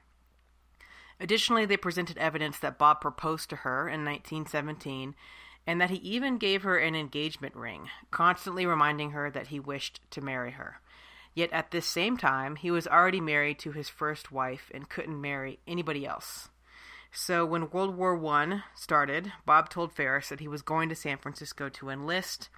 Additionally, 1.21 1.67
they 1.67 1.77
presented 1.77 2.19
evidence 2.19 2.59
that 2.59 2.79
Bob 2.79 3.01
proposed 3.01 3.51
to 3.51 3.57
her 3.57 3.89
in 3.89 4.05
1917 4.05 5.15
and 5.67 5.81
that 5.81 5.91
he 5.91 5.97
even 5.97 6.39
gave 6.39 6.63
her 6.63 6.79
an 6.79 6.95
engagement 6.95 7.55
ring, 7.55 7.89
constantly 8.11 8.65
reminding 8.65 9.11
her 9.11 9.31
that 9.31 9.49
he 9.49 9.61
wished 9.61 10.01
to 10.11 10.21
marry 10.21 10.53
her. 10.53 10.81
Yet 11.35 11.53
at 11.53 11.71
this 11.71 11.87
same 11.87 12.17
time, 12.17 12.57
he 12.57 12.71
was 12.71 12.87
already 12.87 13.21
married 13.21 13.59
to 13.61 13.73
his 13.73 13.89
first 13.89 14.33
wife 14.33 14.71
and 14.73 14.89
couldn't 14.89 15.21
marry 15.21 15.61
anybody 15.67 16.07
else. 16.07 16.49
So 17.13 17.45
when 17.45 17.71
World 17.71 17.97
War 17.97 18.19
I 18.27 18.63
started, 18.75 19.33
Bob 19.45 19.69
told 19.69 19.93
Forrest 19.93 20.31
that 20.31 20.41
he 20.41 20.49
was 20.49 20.63
going 20.63 20.89
to 20.89 20.95
San 20.95 21.19
Francisco 21.19 21.69
to 21.69 21.91
enlist 21.91 22.49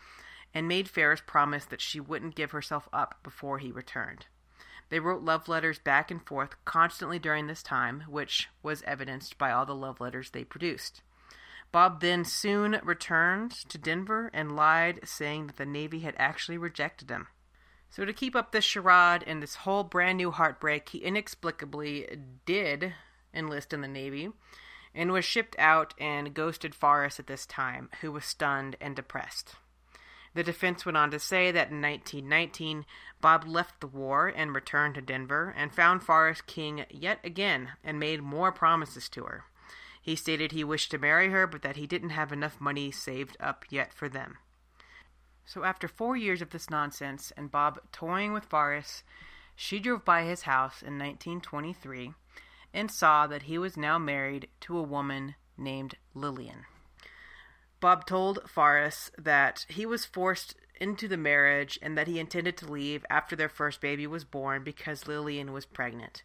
and 0.53 0.67
made 0.67 0.89
Forrest 0.89 1.27
promise 1.27 1.65
that 1.67 1.81
she 1.81 2.01
wouldn't 2.01 2.35
give 2.35 2.51
herself 2.51 2.89
up 2.93 3.17
before 3.23 3.59
he 3.59 3.71
returned. 3.71 4.27
They 4.91 5.01
wrote 5.01 5.23
love 5.23 5.49
letters 5.49 5.79
back 5.79 6.11
and 6.11 6.25
forth 6.25 6.57
constantly 6.65 7.19
during 7.19 7.47
this 7.47 7.63
time, 7.63 8.05
which 8.09 8.49
was 8.63 8.83
evidenced 8.83 9.39
by 9.39 9.53
all 9.53 9.65
the 9.65 9.75
love 9.75 10.01
letters 10.01 10.31
they 10.31 10.45
produced. 10.45 11.03
Bob 11.73 12.01
then 12.01 12.25
soon 12.25 12.81
returned 12.83 13.53
to 13.53 13.79
Denver 13.79 14.31
and 14.35 14.57
lied, 14.57 15.01
saying 15.05 15.47
that 15.47 15.57
the 15.57 15.67
Navy 15.67 16.01
had 16.01 16.17
actually 16.19 16.59
rejected 16.59 17.09
him. 17.09 17.29
So, 17.89 18.05
to 18.05 18.13
keep 18.13 18.37
up 18.37 18.53
this 18.53 18.65
charade 18.65 19.25
and 19.27 19.43
this 19.43 19.57
whole 19.57 19.85
brand 19.85 20.19
new 20.19 20.33
heartbreak, 20.33 20.89
he 20.91 20.99
inexplicably 20.99 22.19
did 22.45 22.95
enlist 23.33 23.73
in 23.73 23.81
the 23.81 23.89
Navy 23.89 24.31
and 24.95 25.13
was 25.13 25.25
shipped 25.25 25.57
out 25.59 25.95
and 25.99 26.35
ghosted 26.35 26.75
Forrest 26.75 27.21
at 27.21 27.29
this 27.29 27.47
time, 27.47 27.91
who 28.01 28.11
was 28.11 28.25
stunned 28.25 28.77
and 28.81 28.97
depressed. 28.97 29.55
The 30.35 30.45
defense 30.45 30.87
went 30.87 30.97
on 30.97 31.11
to 31.11 31.19
say 31.19 31.51
that 31.51 31.71
in 31.71 31.83
1919, 31.83 32.87
Bob 33.21 33.47
left 33.47 33.81
the 33.81 33.87
war 33.87 34.29
and 34.29 34.55
returned 34.55 34.95
to 34.95 35.01
Denver 35.01 35.53
and 35.57 35.75
found 35.75 36.03
Forrest 36.03 36.47
King 36.47 36.85
yet 36.89 37.19
again 37.25 37.71
and 37.83 37.99
made 37.99 38.23
more 38.23 38.53
promises 38.53 39.09
to 39.11 39.25
her. 39.25 39.45
He 40.01 40.17
stated 40.17 40.53
he 40.53 40.65
wished 40.65 40.91
to 40.93 40.99
marry 40.99 41.31
her, 41.31 41.47
but 41.47 41.63
that 41.63 41.77
he 41.77 41.87
didn't 41.87 42.11
have 42.11 42.33
enough 42.33 42.61
money 42.61 42.91
saved 42.91 43.37
up 43.41 43.65
yet 43.71 43.93
for 43.93 44.09
them. 44.09 44.39
So, 45.45 45.65
after 45.65 45.89
four 45.89 46.17
years 46.17 46.41
of 46.41 46.51
this 46.51 46.71
nonsense 46.71 47.33
and 47.37 47.51
Bob 47.51 47.81
toying 47.93 48.33
with 48.33 48.45
Forrest, 48.45 49.03
she 49.57 49.81
drove 49.81 50.05
by 50.05 50.23
his 50.23 50.43
house 50.43 50.81
in 50.81 50.97
1923 50.97 52.15
and 52.73 52.91
saw 52.91 53.27
that 53.27 53.43
he 53.43 53.59
was 53.59 53.77
now 53.77 53.99
married 53.99 54.49
to 54.61 54.79
a 54.79 54.83
woman 54.83 55.35
named 55.59 55.97
Lillian. 56.15 56.65
Bob 57.81 58.07
told 58.07 58.49
Forrest 58.49 59.11
that 59.17 59.65
he 59.69 59.87
was 59.87 60.05
forced 60.05 60.55
into 60.81 61.09
the 61.09 61.17
marriage 61.17 61.79
and 61.83 61.97
that 61.97 62.07
he 62.07 62.19
intended 62.19 62.57
to 62.59 62.71
leave 62.71 63.05
after 63.11 63.35
their 63.35 63.49
first 63.49 63.81
baby 63.81 64.07
was 64.07 64.25
born 64.25 64.63
because 64.63 65.07
Lillian 65.07 65.53
was 65.53 65.67
pregnant. 65.67 66.23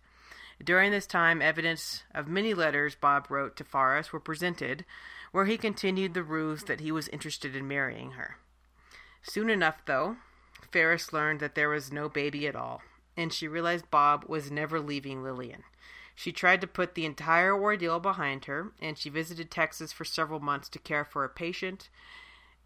During 0.64 0.92
this 0.92 1.08
time, 1.08 1.42
evidence 1.42 2.04
of 2.14 2.28
many 2.28 2.54
letters 2.54 2.96
Bob 2.96 3.30
wrote 3.30 3.56
to 3.58 3.64
Forrest 3.64 4.14
were 4.14 4.20
presented, 4.22 4.86
where 5.32 5.46
he 5.46 5.58
continued 5.58 6.14
the 6.14 6.24
ruse 6.24 6.64
that 6.64 6.80
he 6.80 6.92
was 6.92 7.10
interested 7.10 7.56
in 7.56 7.68
marrying 7.68 8.12
her. 8.12 8.38
Soon 9.22 9.50
enough, 9.50 9.84
though, 9.86 10.18
Forrest 10.72 11.12
learned 11.12 11.42
that 11.42 11.56
there 11.56 11.70
was 11.70 11.92
no 11.92 12.08
baby 12.08 12.48
at 12.48 12.56
all, 12.56 12.82
and 13.18 13.34
she 13.34 13.48
realized 13.48 13.92
Bob 13.92 14.26
was 14.28 14.50
never 14.50 14.80
leaving 14.80 15.24
Lillian. 15.24 15.64
She 16.16 16.32
tried 16.32 16.62
to 16.62 16.68
put 16.68 16.96
the 16.96 17.06
entire 17.06 17.54
ordeal 17.54 18.00
behind 18.00 18.46
her, 18.46 18.72
and 18.80 18.98
she 18.98 19.10
visited 19.10 19.52
Texas 19.52 19.92
for 19.92 20.06
several 20.06 20.40
months 20.40 20.70
to 20.70 20.80
care 20.80 21.04
for 21.04 21.26
a 21.26 21.30
patient, 21.30 21.90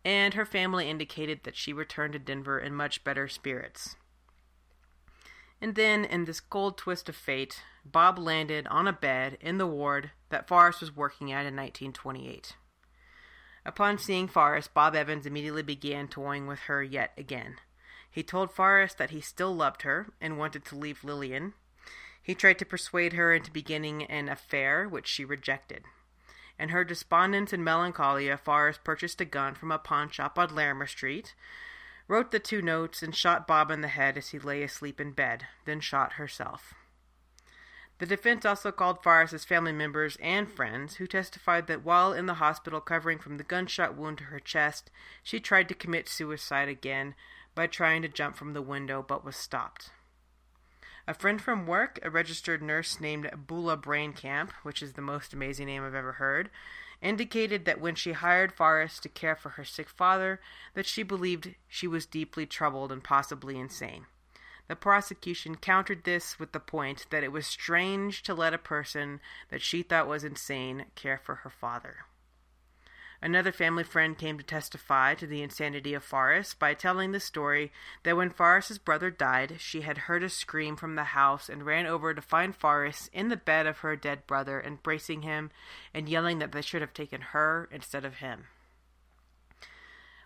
and 0.06 0.36
her 0.36 0.46
family 0.46 0.88
indicated 0.88 1.44
that 1.44 1.56
she 1.56 1.74
returned 1.74 2.14
to 2.14 2.20
Denver 2.20 2.60
in 2.60 2.76
much 2.76 3.04
better 3.04 3.28
spirits. 3.28 3.96
And 5.60 5.76
then, 5.76 6.06
in 6.06 6.26
this 6.26 6.40
cold 6.40 6.78
twist 6.78 7.10
of 7.10 7.16
fate, 7.16 7.64
Bob 7.84 8.18
landed 8.18 8.68
on 8.68 8.88
a 8.88 8.94
bed 8.94 9.38
in 9.42 9.58
the 9.58 9.68
ward 9.68 10.12
that 10.30 10.48
Forrest 10.48 10.80
was 10.80 10.96
working 10.96 11.32
at 11.32 11.46
in 11.46 11.56
1928. 11.56 12.56
Upon 13.66 13.98
seeing 13.98 14.28
Forrest, 14.28 14.74
Bob 14.74 14.96
Evans 14.96 15.26
immediately 15.26 15.64
began 15.64 16.08
toying 16.08 16.48
with 16.48 16.60
her 16.62 16.82
yet 16.82 17.12
again. 17.18 17.58
He 18.10 18.24
told 18.24 18.52
Forrest 18.52 18.98
that 19.00 19.10
he 19.10 19.22
still 19.22 19.54
loved 19.54 19.82
her 19.82 20.14
and 20.22 20.38
wanted 20.38 20.64
to 20.66 20.78
leave 20.78 21.04
Lillian, 21.04 21.54
he 22.30 22.36
tried 22.36 22.60
to 22.60 22.64
persuade 22.64 23.14
her 23.14 23.34
into 23.34 23.50
beginning 23.50 24.04
an 24.04 24.30
affair, 24.30 24.88
which 24.88 25.08
she 25.08 25.26
rejected. 25.26 25.84
In 26.60 26.70
her 26.70 26.84
despondence 26.84 27.52
and 27.54 27.66
melancholia, 27.66 28.38
Forrest 28.38 28.84
purchased 28.84 29.20
a 29.20 29.26
gun 29.26 29.56
from 29.56 29.72
a 29.72 29.80
pawn 29.80 30.12
shop 30.12 30.38
on 30.38 30.54
Larimer 30.54 30.86
Street, 30.86 31.34
wrote 32.08 32.30
the 32.30 32.38
two 32.38 32.62
notes, 32.62 33.02
and 33.02 33.16
shot 33.16 33.48
Bob 33.48 33.72
in 33.72 33.82
the 33.82 33.88
head 33.88 34.16
as 34.16 34.30
he 34.30 34.38
lay 34.38 34.62
asleep 34.62 35.02
in 35.02 35.12
bed, 35.12 35.48
then 35.66 35.80
shot 35.80 36.14
herself. 36.14 36.76
The 37.98 38.06
defense 38.06 38.46
also 38.46 38.72
called 38.72 39.02
Forrest's 39.02 39.44
family 39.44 39.74
members 39.74 40.16
and 40.22 40.48
friends, 40.48 40.98
who 40.98 41.08
testified 41.08 41.66
that 41.66 41.84
while 41.84 42.14
in 42.14 42.28
the 42.28 42.36
hospital 42.36 42.80
covering 42.80 43.18
from 43.18 43.38
the 43.38 43.44
gunshot 43.44 43.98
wound 43.98 44.20
to 44.20 44.26
her 44.26 44.40
chest, 44.40 44.92
she 45.24 45.40
tried 45.40 45.68
to 45.70 45.74
commit 45.74 46.08
suicide 46.08 46.70
again 46.70 47.16
by 47.56 47.66
trying 47.66 48.04
to 48.04 48.08
jump 48.08 48.38
from 48.38 48.54
the 48.54 48.62
window 48.62 49.02
but 49.02 49.26
was 49.26 49.36
stopped. 49.36 49.90
A 51.10 51.16
friend 51.16 51.42
from 51.42 51.66
work, 51.66 51.98
a 52.04 52.12
registered 52.12 52.62
nurse 52.62 53.00
named 53.00 53.32
Bula 53.48 53.76
Braincamp, 53.76 54.52
which 54.62 54.84
is 54.84 54.94
the 54.94 55.02
most 55.02 55.34
amazing 55.34 55.66
name 55.66 55.84
I've 55.84 55.96
ever 55.96 56.12
heard, 56.12 56.52
indicated 57.02 57.66
that 57.66 57.82
when 57.82 57.96
she 57.96 58.12
hired 58.12 58.54
Forrest 58.54 59.02
to 59.02 59.10
care 59.10 59.36
for 59.36 59.50
her 59.50 59.66
sick 59.66 59.90
father, 59.90 60.40
that 60.76 60.86
she 60.86 61.02
believed 61.02 61.56
she 61.68 61.88
was 61.88 62.06
deeply 62.06 62.46
troubled 62.46 62.92
and 62.92 63.04
possibly 63.04 63.58
insane. 63.58 64.06
The 64.68 64.76
prosecution 64.76 65.56
countered 65.56 66.04
this 66.04 66.38
with 66.38 66.52
the 66.52 66.60
point 66.60 67.08
that 67.10 67.24
it 67.24 67.32
was 67.32 67.48
strange 67.48 68.22
to 68.22 68.36
let 68.36 68.54
a 68.54 68.60
person 68.60 69.20
that 69.50 69.64
she 69.64 69.82
thought 69.82 70.08
was 70.08 70.24
insane 70.24 70.86
care 70.94 71.18
for 71.18 71.38
her 71.38 71.50
father. 71.50 72.06
Another 73.22 73.52
family 73.52 73.84
friend 73.84 74.18
came 74.18 74.38
to 74.38 74.44
testify 74.46 75.14
to 75.16 75.28
the 75.28 75.42
insanity 75.42 75.94
of 75.94 76.04
Forrest 76.04 76.58
by 76.58 76.74
telling 76.74 77.12
the 77.12 77.20
story 77.20 77.72
that 78.04 78.16
when 78.16 78.30
Forrest's 78.30 78.78
brother 78.78 79.12
died, 79.12 79.58
she 79.60 79.82
had 79.82 79.98
heard 79.98 80.24
a 80.24 80.30
scream 80.30 80.78
from 80.78 80.96
the 80.96 81.04
house 81.04 81.50
and 81.50 81.66
ran 81.66 81.86
over 81.86 82.14
to 82.14 82.22
find 82.22 82.56
Forrest 82.56 83.10
in 83.12 83.28
the 83.28 83.36
bed 83.36 83.68
of 83.68 83.80
her 83.80 83.98
dead 83.98 84.26
brother, 84.26 84.62
embracing 84.62 85.24
him 85.24 85.52
and 85.94 86.08
yelling 86.08 86.40
that 86.40 86.54
they 86.54 86.62
should 86.62 86.82
have 86.82 86.94
taken 86.94 87.20
her 87.20 87.68
instead 87.72 88.06
of 88.06 88.16
him. 88.16 88.46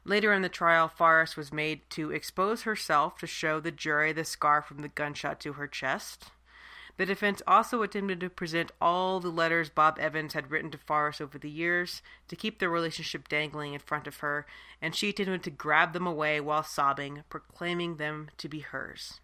Later 0.06 0.32
in 0.32 0.44
the 0.44 0.50
trial, 0.50 0.88
Forrest 0.88 1.36
was 1.36 1.52
made 1.52 1.90
to 1.92 2.12
expose 2.12 2.64
herself 2.64 3.18
to 3.20 3.28
show 3.28 3.60
the 3.60 3.72
jury 3.72 4.12
the 4.12 4.26
scar 4.26 4.62
from 4.62 4.80
the 4.80 4.90
gunshot 4.90 5.40
to 5.40 5.54
her 5.54 5.68
chest. 5.68 6.26
The 6.98 7.08
defense 7.08 7.42
also 7.48 7.82
attempted 7.82 8.20
to 8.20 8.30
present 8.30 8.72
all 8.80 9.20
the 9.20 9.30
letters 9.30 9.70
Bob 9.70 9.98
Evans 9.98 10.34
had 10.34 10.52
written 10.52 10.70
to 10.72 10.78
Forrest 10.78 11.22
over 11.22 11.40
the 11.40 11.50
years 11.50 12.04
to 12.28 12.36
keep 12.36 12.60
their 12.60 12.70
relationship 12.70 13.28
dangling 13.28 13.74
in 13.74 13.80
front 13.80 14.06
of 14.06 14.18
her, 14.18 14.46
and 14.80 14.96
she 14.96 15.10
attempted 15.10 15.44
to 15.44 15.50
grab 15.50 15.94
them 15.94 16.06
away 16.06 16.40
while 16.40 16.62
sobbing, 16.62 17.24
proclaiming 17.30 17.98
them 17.98 18.30
to 18.38 18.48
be 18.48 18.60
hers. 18.60 19.20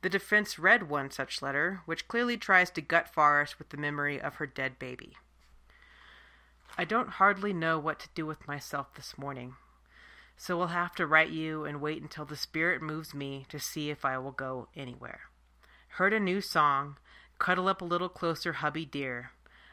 The 0.00 0.08
defense 0.08 0.58
read 0.58 0.88
one 0.88 1.10
such 1.10 1.42
letter, 1.42 1.82
which 1.84 2.08
clearly 2.08 2.38
tries 2.38 2.70
to 2.70 2.80
gut 2.80 3.08
Forrest 3.08 3.58
with 3.58 3.68
the 3.68 3.76
memory 3.76 4.20
of 4.20 4.36
her 4.36 4.46
dead 4.46 4.78
baby. 4.78 5.18
I 6.78 6.84
don't 6.84 7.10
hardly 7.10 7.52
know 7.52 7.78
what 7.78 8.00
to 8.00 8.08
do 8.14 8.24
with 8.24 8.48
myself 8.48 8.94
this 8.94 9.18
morning, 9.18 9.56
so 10.36 10.56
will 10.56 10.68
have 10.68 10.94
to 10.94 11.06
write 11.06 11.30
you 11.30 11.66
and 11.66 11.82
wait 11.82 12.00
until 12.00 12.24
the 12.24 12.36
spirit 12.36 12.80
moves 12.80 13.12
me 13.12 13.44
to 13.50 13.60
see 13.60 13.90
if 13.90 14.04
I 14.04 14.16
will 14.16 14.32
go 14.32 14.68
anywhere 14.74 15.20
heard 15.94 16.12
a 16.12 16.18
new 16.18 16.40
song, 16.40 16.96
cuddle 17.38 17.68
up 17.68 17.80
a 17.80 17.84
little 17.84 18.08
closer, 18.08 18.54
hubby 18.54 18.84
dear. 18.84 19.30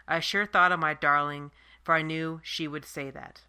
I 0.08 0.20
sure 0.20 0.46
thought 0.46 0.72
of 0.72 0.80
my 0.80 0.94
darling, 0.94 1.50
for 1.82 1.96
I 1.96 2.04
knew 2.04 2.42
she 2.44 2.68
would 2.68 2.86
say 2.86 3.10
that. 3.10 3.42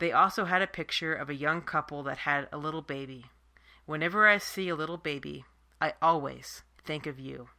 They 0.00 0.10
also 0.10 0.44
had 0.44 0.60
a 0.60 0.66
picture 0.66 1.14
of 1.14 1.30
a 1.30 1.36
young 1.36 1.62
couple 1.62 2.02
that 2.02 2.18
had 2.18 2.48
a 2.50 2.58
little 2.58 2.82
baby. 2.82 3.26
Whenever 3.86 4.26
I 4.26 4.38
see 4.38 4.68
a 4.68 4.74
little 4.74 4.96
baby, 4.96 5.44
I 5.80 5.92
always 6.02 6.64
think 6.84 7.06
of 7.06 7.20
you. 7.20 7.50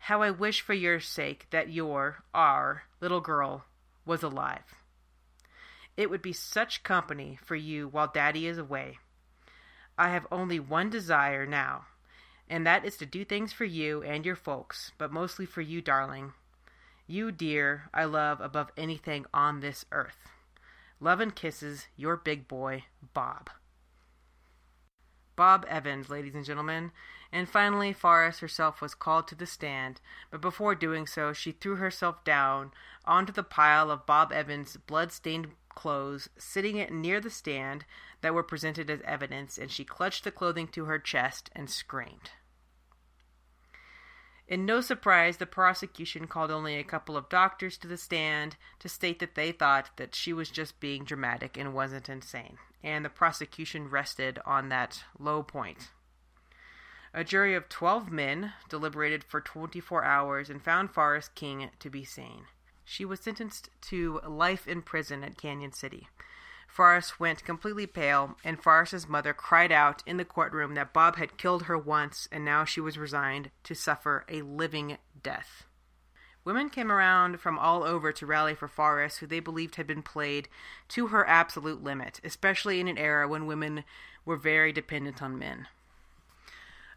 How 0.00 0.20
I 0.20 0.32
wish 0.32 0.62
for 0.62 0.74
your 0.74 0.98
sake 0.98 1.46
that 1.50 1.70
your, 1.70 2.24
our, 2.34 2.82
little 3.00 3.20
girl 3.20 3.66
was 4.04 4.24
alive. 4.24 4.64
It 5.96 6.10
would 6.10 6.22
be 6.22 6.32
such 6.32 6.82
company 6.82 7.38
for 7.44 7.54
you 7.54 7.86
while 7.86 8.10
Daddy 8.12 8.48
is 8.48 8.58
away. 8.58 8.98
I 9.96 10.08
have 10.08 10.26
only 10.32 10.58
one 10.58 10.90
desire 10.90 11.46
now 11.46 11.86
and 12.50 12.66
that 12.66 12.84
is 12.84 12.96
to 12.96 13.06
do 13.06 13.24
things 13.24 13.52
for 13.52 13.64
you 13.64 14.02
and 14.02 14.26
your 14.26 14.34
folks, 14.34 14.90
but 14.98 15.12
mostly 15.12 15.46
for 15.46 15.60
you, 15.60 15.80
darling. 15.80 16.32
You, 17.06 17.30
dear, 17.30 17.84
I 17.94 18.04
love 18.04 18.40
above 18.40 18.72
anything 18.76 19.24
on 19.32 19.60
this 19.60 19.84
earth. 19.92 20.28
Love 20.98 21.20
and 21.20 21.34
kisses, 21.34 21.86
your 21.96 22.16
big 22.16 22.48
boy, 22.48 22.84
Bob. 23.14 23.50
Bob 25.36 25.64
Evans, 25.68 26.10
ladies 26.10 26.34
and 26.34 26.44
gentlemen. 26.44 26.90
And 27.32 27.48
finally, 27.48 27.92
Forrest 27.92 28.40
herself 28.40 28.82
was 28.82 28.94
called 28.96 29.28
to 29.28 29.36
the 29.36 29.46
stand, 29.46 30.00
but 30.32 30.40
before 30.40 30.74
doing 30.74 31.06
so, 31.06 31.32
she 31.32 31.52
threw 31.52 31.76
herself 31.76 32.24
down 32.24 32.72
onto 33.04 33.32
the 33.32 33.44
pile 33.44 33.92
of 33.92 34.06
Bob 34.06 34.32
Evans' 34.32 34.76
blood-stained 34.76 35.52
clothes 35.68 36.28
sitting 36.36 36.76
it 36.76 36.92
near 36.92 37.20
the 37.20 37.30
stand 37.30 37.84
that 38.22 38.34
were 38.34 38.42
presented 38.42 38.90
as 38.90 39.00
evidence, 39.02 39.56
and 39.56 39.70
she 39.70 39.84
clutched 39.84 40.24
the 40.24 40.32
clothing 40.32 40.66
to 40.66 40.86
her 40.86 40.98
chest 40.98 41.48
and 41.54 41.70
screamed. 41.70 42.30
In 44.50 44.66
no 44.66 44.80
surprise, 44.80 45.36
the 45.36 45.46
prosecution 45.46 46.26
called 46.26 46.50
only 46.50 46.74
a 46.74 46.82
couple 46.82 47.16
of 47.16 47.28
doctors 47.28 47.78
to 47.78 47.86
the 47.86 47.96
stand 47.96 48.56
to 48.80 48.88
state 48.88 49.20
that 49.20 49.36
they 49.36 49.52
thought 49.52 49.90
that 49.96 50.12
she 50.12 50.32
was 50.32 50.50
just 50.50 50.80
being 50.80 51.04
dramatic 51.04 51.56
and 51.56 51.72
wasn't 51.72 52.08
insane, 52.08 52.58
and 52.82 53.04
the 53.04 53.10
prosecution 53.10 53.88
rested 53.88 54.40
on 54.44 54.68
that 54.68 55.04
low 55.20 55.44
point. 55.44 55.90
A 57.14 57.22
jury 57.22 57.54
of 57.54 57.68
12 57.68 58.10
men 58.10 58.52
deliberated 58.68 59.22
for 59.22 59.40
24 59.40 60.02
hours 60.02 60.50
and 60.50 60.60
found 60.60 60.90
Forrest 60.90 61.36
King 61.36 61.70
to 61.78 61.88
be 61.88 62.04
sane. 62.04 62.46
She 62.84 63.04
was 63.04 63.20
sentenced 63.20 63.70
to 63.82 64.20
life 64.26 64.66
in 64.66 64.82
prison 64.82 65.22
at 65.22 65.36
Cañon 65.36 65.72
City. 65.72 66.08
Forrest 66.70 67.18
went 67.18 67.44
completely 67.44 67.86
pale, 67.86 68.36
and 68.44 68.62
Forrest's 68.62 69.08
mother 69.08 69.34
cried 69.34 69.72
out 69.72 70.04
in 70.06 70.18
the 70.18 70.24
courtroom 70.24 70.74
that 70.74 70.92
Bob 70.92 71.16
had 71.16 71.36
killed 71.36 71.64
her 71.64 71.76
once, 71.76 72.28
and 72.30 72.44
now 72.44 72.64
she 72.64 72.80
was 72.80 72.96
resigned 72.96 73.50
to 73.64 73.74
suffer 73.74 74.24
a 74.28 74.42
living 74.42 74.96
death. 75.20 75.64
Women 76.44 76.70
came 76.70 76.92
around 76.92 77.40
from 77.40 77.58
all 77.58 77.82
over 77.82 78.12
to 78.12 78.24
rally 78.24 78.54
for 78.54 78.68
Forrest, 78.68 79.18
who 79.18 79.26
they 79.26 79.40
believed 79.40 79.74
had 79.76 79.86
been 79.88 80.02
played 80.02 80.48
to 80.88 81.08
her 81.08 81.28
absolute 81.28 81.82
limit, 81.82 82.20
especially 82.22 82.78
in 82.78 82.86
an 82.86 82.98
era 82.98 83.26
when 83.26 83.46
women 83.46 83.82
were 84.24 84.36
very 84.36 84.72
dependent 84.72 85.20
on 85.20 85.38
men. 85.38 85.66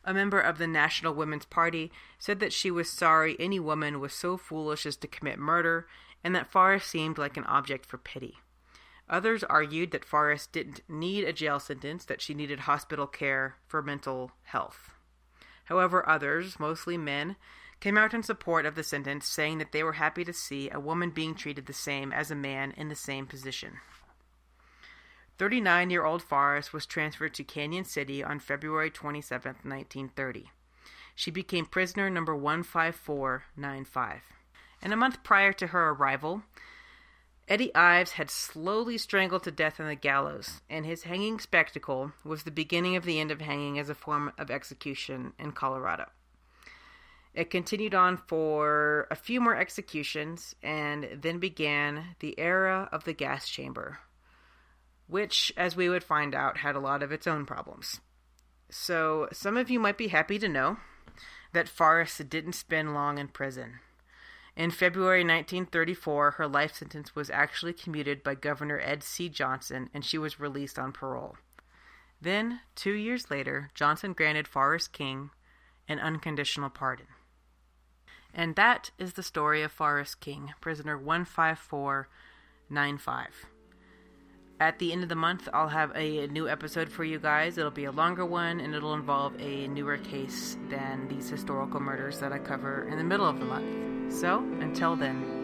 A 0.05 0.13
member 0.13 0.39
of 0.39 0.59
the 0.59 0.67
National 0.67 1.15
Women's 1.15 1.45
Party 1.45 1.91
said 2.19 2.39
that 2.39 2.53
she 2.53 2.69
was 2.69 2.89
sorry 2.89 3.36
any 3.39 3.59
woman 3.59 3.99
was 3.99 4.13
so 4.13 4.38
foolish 4.38 4.86
as 4.86 4.95
to 4.97 5.07
commit 5.07 5.39
murder, 5.39 5.88
and 6.23 6.36
that 6.36 6.51
Forrest 6.51 6.88
seemed 6.88 7.17
like 7.17 7.38
an 7.38 7.45
object 7.45 7.88
for 7.88 7.97
pity. 7.97 8.38
Others 9.09 9.43
argued 9.43 9.91
that 9.91 10.05
Forrest 10.05 10.51
didn't 10.51 10.81
need 10.87 11.25
a 11.25 11.33
jail 11.33 11.59
sentence, 11.59 12.05
that 12.05 12.21
she 12.21 12.33
needed 12.33 12.61
hospital 12.61 13.05
care 13.05 13.57
for 13.67 13.81
mental 13.81 14.31
health. 14.43 14.91
However, 15.65 16.07
others, 16.07 16.59
mostly 16.59 16.97
men, 16.97 17.35
came 17.79 17.97
out 17.97 18.13
in 18.13 18.23
support 18.23 18.65
of 18.65 18.75
the 18.75 18.83
sentence, 18.83 19.27
saying 19.27 19.57
that 19.57 19.73
they 19.73 19.83
were 19.83 19.93
happy 19.93 20.23
to 20.23 20.33
see 20.33 20.69
a 20.69 20.79
woman 20.79 21.09
being 21.09 21.35
treated 21.35 21.65
the 21.65 21.73
same 21.73 22.13
as 22.13 22.31
a 22.31 22.35
man 22.35 22.73
in 22.77 22.87
the 22.87 22.95
same 22.95 23.25
position. 23.25 23.73
39 25.37 25.89
year 25.89 26.05
old 26.05 26.23
Forrest 26.23 26.71
was 26.71 26.85
transferred 26.85 27.33
to 27.33 27.43
Cañon 27.43 27.85
City 27.85 28.23
on 28.23 28.39
February 28.39 28.89
27, 28.89 29.55
1930. 29.63 30.51
She 31.15 31.31
became 31.31 31.65
prisoner 31.65 32.09
number 32.09 32.33
15495. 32.33 34.21
And 34.81 34.93
a 34.93 34.97
month 34.97 35.23
prior 35.23 35.53
to 35.53 35.67
her 35.67 35.89
arrival, 35.89 36.43
Eddie 37.47 37.75
Ives 37.75 38.13
had 38.13 38.32
slowly 38.32 38.97
strangled 38.97 39.43
to 39.43 39.51
death 39.51 39.79
on 39.79 39.88
the 39.88 39.95
gallows, 39.95 40.62
and 40.69 40.86
his 40.86 41.03
hanging 41.03 41.39
spectacle 41.39 42.13
was 42.23 42.43
the 42.43 42.51
beginning 42.51 42.95
of 42.95 43.03
the 43.03 43.19
end 43.19 43.32
of 43.32 43.41
hanging 43.41 43.77
as 43.77 43.89
a 43.89 43.95
form 43.95 44.32
of 44.38 44.49
execution 44.49 45.34
in 45.38 45.51
Colorado. 45.51 46.10
It 47.34 47.49
continued 47.49 47.93
on 47.93 48.15
for 48.15 49.08
a 49.12 49.15
few 49.15 49.41
more 49.41 49.56
executions, 49.56 50.56
and 50.63 51.10
then 51.21 51.39
began 51.39 52.15
the 52.19 52.39
era 52.39 52.88
of 52.91 53.03
the 53.03 53.13
gas 53.13 53.49
chamber, 53.49 53.99
which, 55.08 55.51
as 55.58 55.75
we 55.75 55.89
would 55.89 56.03
find 56.03 56.34
out, 56.34 56.58
had 56.58 56.75
a 56.75 56.79
lot 56.79 57.03
of 57.03 57.12
its 57.12 57.27
own 57.27 57.45
problems. 57.45 57.99
So, 58.69 59.27
some 59.34 59.58
of 59.58 59.69
you 59.69 59.79
might 59.79 59.97
be 59.97 60.08
happy 60.08 60.39
to 60.39 60.47
know 60.47 60.77
that 61.51 61.67
Forrest 61.67 62.29
didn't 62.29 62.53
spend 62.53 62.93
long 62.93 63.17
in 63.17 63.27
prison. 63.27 63.79
In 64.55 64.69
February 64.69 65.21
1934, 65.21 66.31
her 66.31 66.47
life 66.47 66.75
sentence 66.75 67.15
was 67.15 67.31
actually 67.31 67.73
commuted 67.73 68.23
by 68.23 68.35
Governor 68.35 68.79
Ed 68.79 69.03
C. 69.03 69.27
Johnson, 69.27 69.89
and 69.93 70.05
she 70.05 70.19
was 70.19 70.39
released 70.39 70.77
on 70.77 70.91
parole. 70.91 71.37
Then, 72.21 72.59
two 72.75 72.93
years 72.93 73.31
later, 73.31 73.71
Johnson 73.73 74.13
granted 74.13 74.47
Forrest 74.47 74.93
King 74.93 75.31
an 75.87 75.99
unconditional 75.99 76.69
pardon. 76.69 77.07
And 78.33 78.55
that 78.55 78.91
is 78.97 79.13
the 79.13 79.23
story 79.23 79.61
of 79.61 79.71
Forrest 79.71 80.19
King, 80.19 80.53
prisoner 80.61 80.97
15495. 80.97 83.27
At 84.59 84.79
the 84.79 84.91
end 84.93 85.03
of 85.03 85.09
the 85.09 85.15
month, 85.15 85.49
I'll 85.53 85.67
have 85.67 85.91
a 85.95 86.25
new 86.27 86.47
episode 86.47 86.89
for 86.89 87.03
you 87.03 87.19
guys. 87.19 87.57
It'll 87.57 87.71
be 87.71 87.85
a 87.85 87.91
longer 87.91 88.25
one 88.25 88.61
and 88.61 88.73
it'll 88.73 88.93
involve 88.93 89.33
a 89.39 89.67
newer 89.67 89.97
case 89.97 90.57
than 90.69 91.09
these 91.09 91.29
historical 91.29 91.81
murders 91.81 92.19
that 92.19 92.31
I 92.31 92.39
cover 92.39 92.87
in 92.89 92.97
the 92.97 93.03
middle 93.03 93.27
of 93.27 93.39
the 93.39 93.45
month. 93.45 93.92
So, 94.13 94.45
until 94.62 94.95
then, 94.95 95.42